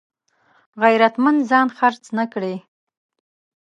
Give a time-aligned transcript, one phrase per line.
[0.81, 2.55] غیرتمند ځان خرڅ نه کړي